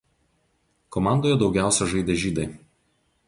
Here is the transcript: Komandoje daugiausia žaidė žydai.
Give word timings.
Komandoje 0.95 1.37
daugiausia 1.43 1.89
žaidė 1.93 2.17
žydai. 2.25 2.47